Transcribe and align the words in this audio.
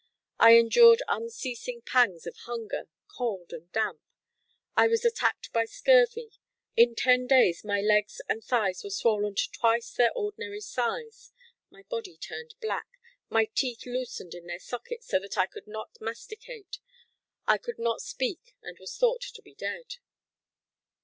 I 0.39 0.57
endured 0.57 1.03
unceasing 1.07 1.83
pangs 1.83 2.25
of 2.25 2.35
hunger, 2.45 2.87
cold 3.07 3.53
and 3.53 3.71
damp; 3.71 4.01
I 4.75 4.87
was 4.87 5.05
attacked 5.05 5.53
by 5.53 5.65
scurvy; 5.65 6.31
in 6.75 6.95
ten 6.95 7.27
days 7.27 7.63
my 7.63 7.81
legs 7.81 8.19
and 8.27 8.43
thighs 8.43 8.83
were 8.83 8.89
swollen 8.89 9.35
to 9.35 9.51
twice 9.51 9.91
their 9.93 10.11
ordinary 10.13 10.59
size; 10.61 11.33
my 11.69 11.83
body 11.83 12.17
turned 12.17 12.55
black; 12.59 12.87
my 13.29 13.45
teeth 13.53 13.85
loosened 13.85 14.33
in 14.33 14.47
their 14.47 14.57
sockets 14.57 15.07
so 15.07 15.19
that 15.19 15.37
I 15.37 15.45
could 15.45 15.67
not 15.67 15.95
masticate; 16.01 16.79
I 17.45 17.59
could 17.59 17.77
not 17.77 18.01
speak 18.01 18.55
and 18.63 18.79
was 18.79 18.97
thought 18.97 19.21
to 19.21 19.41
be 19.43 19.53
dead." 19.53 19.97